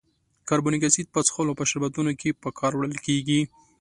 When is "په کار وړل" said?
2.43-2.97